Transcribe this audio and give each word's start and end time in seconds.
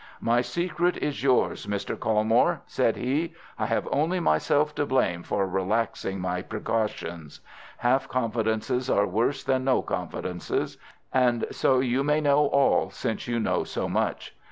"My 0.19 0.41
secret 0.41 0.97
is 0.97 1.21
yours, 1.21 1.67
Mr. 1.67 1.95
Colmore," 1.95 2.61
said 2.65 2.97
he. 2.97 3.35
"I 3.59 3.67
have 3.67 3.87
only 3.91 4.19
myself 4.19 4.73
to 4.73 4.85
blame 4.87 5.21
for 5.21 5.45
relaxing 5.47 6.19
my 6.19 6.41
precautions. 6.41 7.39
Half 7.77 8.07
confidences 8.09 8.89
are 8.89 9.05
worse 9.05 9.43
than 9.43 9.63
no 9.63 9.83
confidences, 9.83 10.79
and 11.13 11.45
so 11.51 11.81
you 11.81 12.03
may 12.03 12.19
know 12.19 12.47
all 12.47 12.89
since 12.89 13.27
you 13.27 13.39
know 13.39 13.63
so 13.63 13.87
much. 13.87 14.35